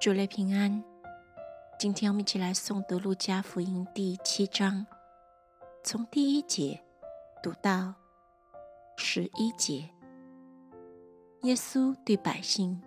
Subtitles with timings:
[0.00, 0.82] 主内平安。
[1.78, 4.86] 今天我们一起来诵读《路加福音》第七章，
[5.84, 6.82] 从第一节
[7.42, 7.92] 读到
[8.96, 9.90] 十一节。
[11.42, 12.80] 耶稣对百姓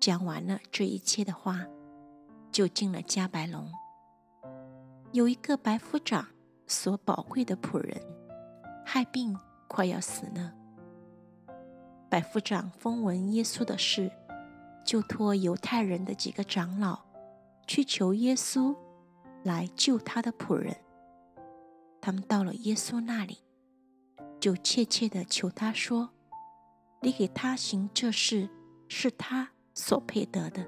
[0.00, 1.66] 讲完了这一切的话，
[2.50, 3.70] 就进了加白龙。
[5.12, 6.26] 有一个白夫长
[6.66, 8.00] 所宝贵的仆人，
[8.86, 9.38] 害病
[9.68, 10.54] 快要死了。
[12.08, 14.10] 百夫长风闻耶稣的事。
[14.84, 17.00] 就托犹太人的几个长老
[17.66, 18.76] 去求耶稣
[19.42, 20.76] 来救他的仆人。
[22.00, 23.38] 他们到了耶稣那里，
[24.38, 26.10] 就切切的求他说
[27.00, 28.50] ：“你给他行这事，
[28.88, 30.66] 是他所配得的，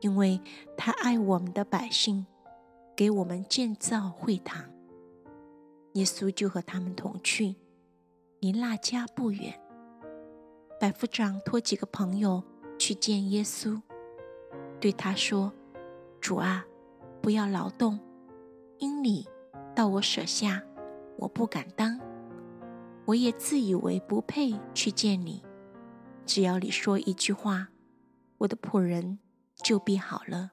[0.00, 0.40] 因为
[0.78, 2.24] 他爱我们的百姓，
[2.96, 4.64] 给我们建造会堂。”
[5.94, 7.56] 耶稣就和他们同去，
[8.38, 9.60] 离那家不远。
[10.80, 12.42] 百夫长托几个朋友。
[12.80, 13.78] 去见耶稣，
[14.80, 15.52] 对他说
[16.18, 16.64] ：“主啊，
[17.20, 18.00] 不要劳动，
[18.78, 19.28] 因你
[19.76, 20.62] 到我舍下，
[21.18, 22.00] 我不敢当。
[23.04, 25.44] 我也自以为不配去见你。
[26.24, 27.68] 只要你说一句话，
[28.38, 29.18] 我的仆人
[29.62, 30.52] 就必好了。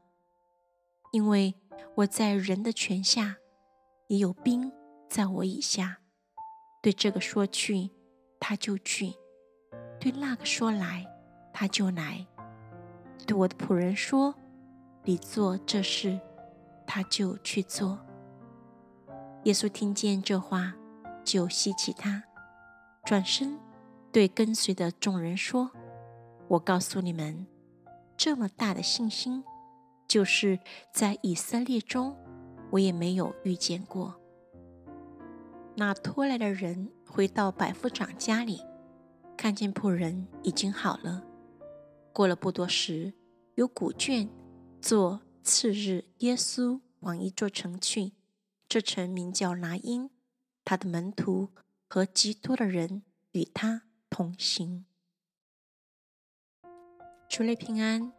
[1.14, 1.56] 因为
[1.96, 3.38] 我在人的权下，
[4.08, 4.70] 也有兵
[5.10, 6.00] 在我以下。
[6.84, 7.90] 对这个说去，
[8.38, 9.14] 他就去；
[9.98, 11.08] 对那个说来。”
[11.60, 12.24] 他就来
[13.26, 14.36] 对我的仆人说
[15.04, 16.20] ：“你做这事，
[16.86, 17.98] 他就去做。”
[19.46, 20.76] 耶稣听见这话，
[21.24, 22.22] 就希奇他，
[23.04, 23.58] 转身
[24.12, 25.72] 对跟随的众人说
[26.48, 27.48] ：“我告诉你们，
[28.16, 29.44] 这么大的信心，
[30.08, 30.60] 就是
[30.94, 32.16] 在以色列中，
[32.70, 34.14] 我也没有遇见过。”
[35.76, 38.62] 那拖来的人回到百夫长家里，
[39.36, 41.24] 看见仆人已经好了。
[42.18, 43.14] 过了不多时，
[43.54, 44.28] 有古卷
[44.82, 48.14] 作次日，耶稣往一座城去，
[48.68, 50.10] 这城名叫拿因。
[50.66, 51.50] 他的门徒
[51.88, 54.88] 和极多的人与他同行。
[57.30, 58.12] 主内平安。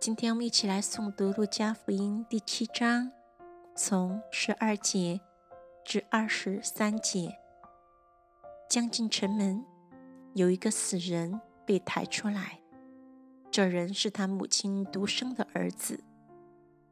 [0.00, 3.10] 今天我们一起来诵读路加福音第七章，
[3.74, 5.20] 从十二节
[5.84, 7.36] 至二十三节。
[8.70, 9.64] 将近城门，
[10.34, 12.60] 有一个死人被抬出来。
[13.54, 16.02] 这人是他母亲独生的儿子，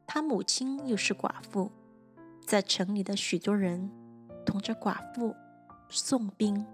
[0.07, 1.69] 他母亲又是寡妇，
[2.47, 3.91] 在城里的许多人
[4.45, 5.35] 同着寡妇
[5.89, 6.65] 送兵。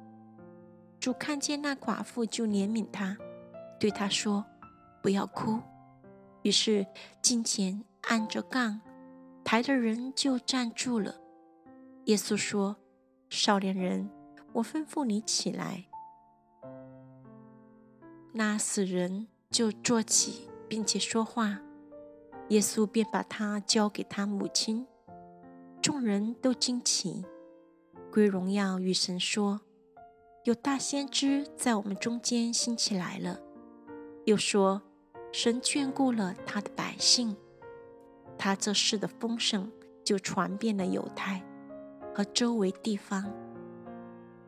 [1.00, 3.18] 主看见那寡妇，就怜悯他，
[3.80, 4.46] 对他说
[5.02, 5.60] ：“不要哭。”
[6.46, 6.86] 于是
[7.20, 8.80] 近前按着杠
[9.44, 11.16] 抬的人就站住了。
[12.06, 12.76] 耶稣说
[13.28, 14.08] ：“少年人，
[14.54, 15.86] 我吩咐你起来。”
[18.34, 19.26] 那死人。
[19.50, 21.60] 就坐起，并且说话。
[22.50, 24.86] 耶稣便把他交给他母亲。
[25.82, 27.26] 众人都惊奇，
[28.12, 29.62] 归荣耀与神说
[30.46, 33.40] ：“有大先知在我们中间兴起来了。”
[34.26, 34.82] 又说
[35.34, 37.36] ：“神眷顾了他的百姓。”
[38.38, 39.72] 他这事的风声
[40.04, 41.44] 就传遍了犹太
[42.14, 43.34] 和周围地方。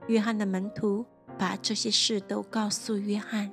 [0.08, 1.06] 约翰的门徒
[1.38, 3.52] 把这些事都告诉约翰。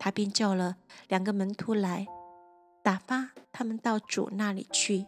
[0.00, 0.78] 他便叫了
[1.08, 2.06] 两个门徒来，
[2.82, 5.04] 打发他们到主那里去，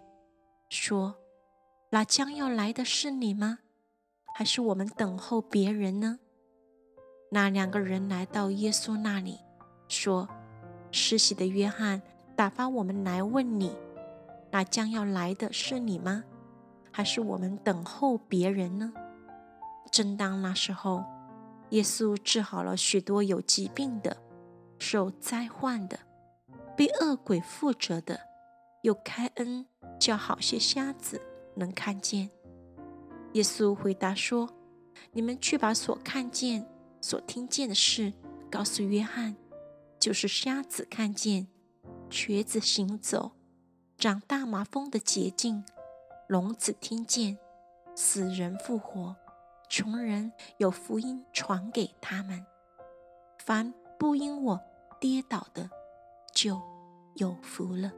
[0.69, 1.17] 说
[1.89, 3.61] ：“那将要来的是你吗？
[4.35, 6.19] 还是我们等候别人呢？”
[7.33, 9.39] 那两个人来到耶稣那里，
[9.89, 10.29] 说
[10.93, 12.03] ：“施洗的约翰
[12.37, 13.75] 打发我们来问你，
[14.51, 16.25] 那将要来的是你吗？
[16.91, 18.93] 还是我们等候别人呢？”
[19.91, 21.03] 正当那时候，
[21.71, 24.19] 耶稣治好了许多有疾病的。
[24.83, 25.97] 受灾患的，
[26.77, 28.19] 被恶鬼附着的，
[28.83, 29.65] 又开恩
[29.97, 31.23] 叫好些瞎子
[31.55, 32.29] 能看见。
[33.35, 34.51] 耶稣回答说
[35.13, 36.67] ：“你们去把所看见、
[37.01, 38.13] 所听见的事
[38.51, 39.37] 告诉约翰，
[40.01, 41.47] 就是瞎子看见，
[42.11, 43.37] 瘸子行走，
[43.97, 45.65] 长大麻风的捷径，
[46.27, 47.39] 聋子听见，
[47.95, 49.15] 死人复活，
[49.71, 52.45] 穷人有福音传给他们。
[53.39, 54.61] 凡不因我。”
[55.03, 55.69] 跌倒的
[56.33, 56.63] 就
[57.17, 57.91] 有福了。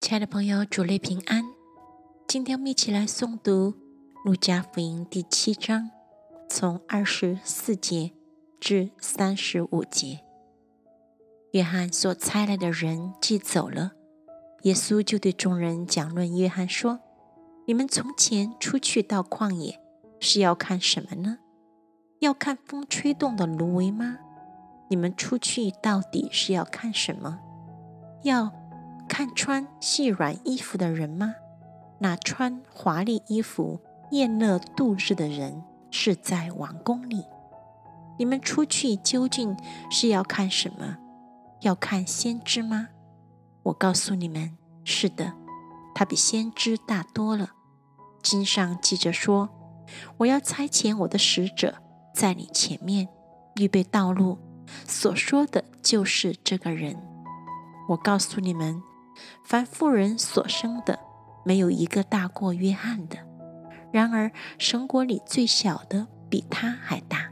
[0.00, 1.44] 亲爱的朋友，主内平安。
[2.26, 3.91] 今天我们一起来诵读。
[4.24, 5.90] 路加福音第七章，
[6.48, 8.12] 从二十四节
[8.60, 10.20] 至三十五节。
[11.50, 13.94] 约翰所差来的人既走了，
[14.62, 17.00] 耶稣就对众人讲论约翰说
[17.66, 19.80] ：“你们从前出去到旷野，
[20.20, 21.38] 是要看什么呢？
[22.20, 24.18] 要看风吹动的芦苇吗？
[24.88, 27.40] 你们出去到底是要看什么？
[28.22, 28.52] 要
[29.08, 31.34] 看穿细软衣服的人吗？
[31.98, 33.80] 那穿华丽衣服、
[34.12, 37.24] 宴乐度日的人，是在王宫里。
[38.18, 39.56] 你们出去究竟
[39.90, 40.98] 是要看什么？”
[41.62, 42.88] 要看先知吗？
[43.62, 45.32] 我告诉你们，是的，
[45.94, 47.50] 他比先知大多了。
[48.22, 49.48] 经上记着说
[50.18, 51.76] ：“我要差遣我的使者
[52.14, 53.08] 在你前面
[53.56, 54.38] 预备道路。”
[54.86, 56.96] 所说的就是这个人。
[57.88, 58.82] 我告诉你们，
[59.44, 60.98] 凡妇人所生的，
[61.44, 63.31] 没有一个大过约翰的。
[63.92, 67.30] 然而，神国里最小的比他还大。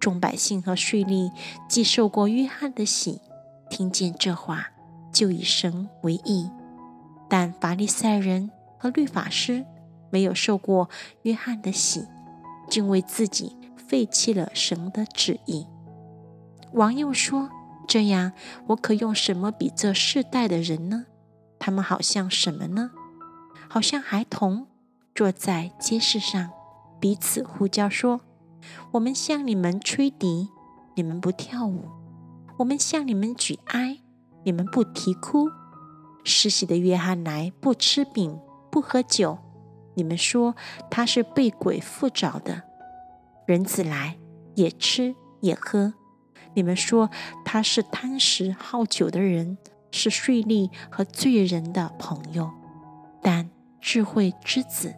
[0.00, 1.30] 众百姓和税吏
[1.68, 3.20] 既受过约翰的洗，
[3.70, 4.66] 听见这话，
[5.12, 6.50] 就以神为义；
[7.28, 9.64] 但法利赛人和律法师
[10.10, 10.90] 没有受过
[11.22, 12.06] 约翰的洗，
[12.68, 15.68] 竟为自己废弃了神的旨意。
[16.72, 17.48] 王又说
[17.86, 18.32] ：“这样，
[18.66, 21.06] 我可用什么比这世代的人呢？
[21.60, 22.90] 他们好像什么呢？
[23.68, 24.66] 好像孩童
[25.14, 26.50] 坐在街市上，
[27.00, 28.20] 彼此呼叫说。”
[28.92, 30.48] 我们向你们吹笛，
[30.94, 31.82] 你们不跳舞；
[32.58, 33.98] 我们向你们举哀，
[34.44, 35.48] 你们不啼哭。
[36.22, 38.38] 施洗的约翰来，不吃饼，
[38.70, 39.38] 不喝酒，
[39.94, 40.54] 你们说
[40.88, 42.62] 他是被鬼附着的；
[43.46, 44.16] 人子来，
[44.54, 45.94] 也吃也喝，
[46.54, 47.10] 你们说
[47.44, 49.58] 他是贪食好酒的人，
[49.90, 52.48] 是税吏和罪人的朋友。
[53.20, 53.50] 但
[53.80, 54.94] 智慧之子，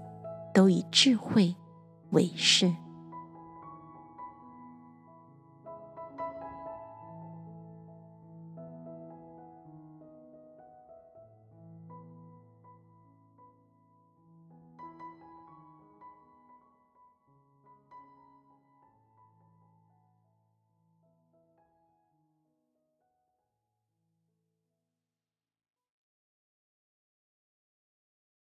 [0.54, 1.54] 都以智慧
[2.10, 2.72] 为事。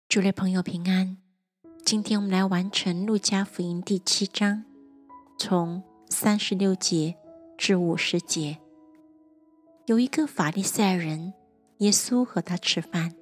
[0.06, 1.16] 主类朋友平安，
[1.84, 4.64] 今天我们来完成《路加福音》第七章，
[5.38, 7.14] 从三十六节
[7.58, 8.56] 至五十节。
[9.84, 11.34] 有一个法利赛人，
[11.78, 13.12] 耶稣和他吃饭，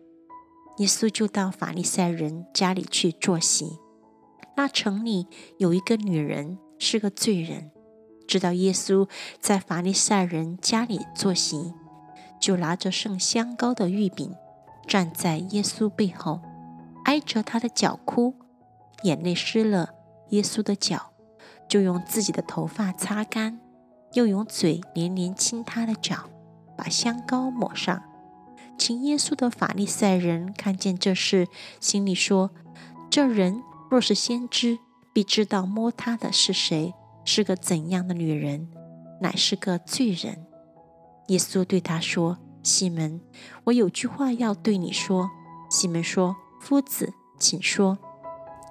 [0.78, 3.80] 耶稣就到法利赛人家里去坐席。
[4.56, 5.26] 那城里
[5.58, 7.72] 有一个女人是个罪人，
[8.28, 9.08] 知道耶稣
[9.40, 11.74] 在法利赛人家里坐席，
[12.40, 14.32] 就拿着圣香膏的玉饼，
[14.86, 16.40] 站在耶稣背后。
[17.04, 18.32] 挨着他的脚哭，
[19.02, 19.90] 眼泪湿了
[20.30, 21.12] 耶稣的脚，
[21.68, 23.60] 就用自己的头发擦干，
[24.12, 26.30] 又用嘴连连亲他的脚，
[26.76, 28.02] 把香膏抹上。
[28.78, 31.46] 请耶稣的法利赛人看见这事，
[31.80, 32.50] 心里说：
[33.10, 34.78] 这人若是先知，
[35.12, 36.94] 必知道摸他的是谁，
[37.24, 38.68] 是个怎样的女人，
[39.20, 40.46] 乃是个罪人。
[41.28, 43.20] 耶稣对他说：西门，
[43.64, 45.30] 我有句话要对你说。
[45.70, 46.36] 西门说。
[46.60, 47.98] 夫子，请说。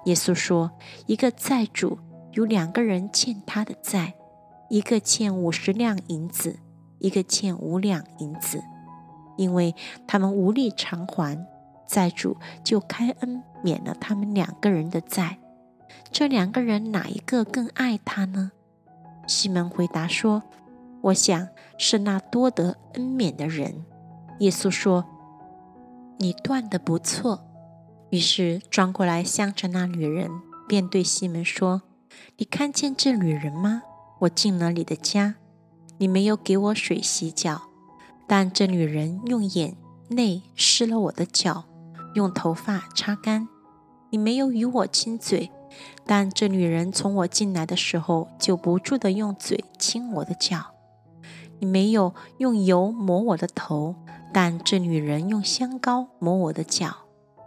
[0.04, 0.72] 耶稣说
[1.06, 1.98] ：“一个债主
[2.32, 4.14] 有两个人欠他的债，
[4.68, 6.58] 一个欠五十两银子，
[6.98, 8.60] 一个欠五两银子。
[9.36, 9.74] 因为
[10.06, 11.46] 他们无力偿还，
[11.86, 15.38] 债主就开恩免了他们两个人的债。
[16.10, 18.52] 这两个人哪一个更爱他呢？”
[19.28, 20.42] 西门回答说
[21.00, 21.48] ：“我想
[21.78, 23.84] 是那多得恩免的人。”
[24.40, 25.04] 耶稣说
[26.18, 27.44] ：“你断的不错。”
[28.12, 30.30] 于是转过来向着那女人，
[30.68, 31.80] 便对西门说
[32.36, 33.80] ：“你看见这女人吗？
[34.20, 35.36] 我进了你的家，
[35.96, 37.62] 你没有给我水洗脚，
[38.26, 39.78] 但这女人用眼
[40.10, 41.64] 泪湿了我的脚，
[42.14, 43.48] 用头发擦干。
[44.10, 45.50] 你没有与我亲嘴，
[46.04, 50.74] 但这女人从我进来的时候就不住地用嘴亲我的脚。
[51.60, 53.96] 你没有用油抹我的头，
[54.34, 56.98] 但这女人用香膏抹我的脚。”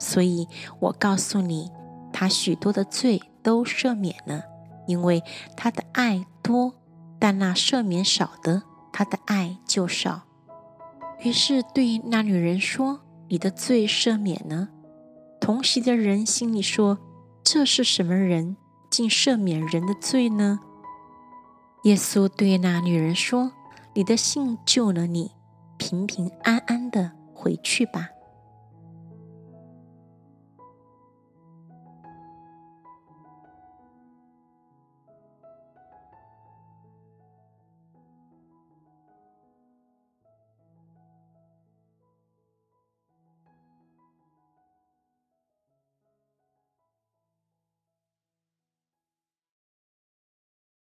[0.06, 0.48] 所以
[0.80, 1.72] 我告诉你，
[2.14, 4.44] 他许多的罪都赦免了，
[4.86, 5.24] 因为
[5.58, 6.74] 他的爱多；
[7.18, 8.62] 但那赦免少的，
[8.94, 10.22] 他的爱就少。
[11.22, 14.70] 于是对那女人说：“你的罪赦免了。”
[15.42, 17.00] 同席的人心里说
[17.44, 18.58] ：“这是什么人，
[18.92, 20.60] 竟赦免人的罪呢？”
[21.86, 23.52] 耶稣对那女人说
[23.96, 25.32] ：“你的信救了你，
[25.78, 28.10] 平平安安的回去吧。”